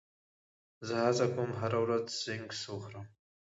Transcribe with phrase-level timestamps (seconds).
[0.87, 3.05] زه هڅه کوم هره ورځ سنکس وخورم.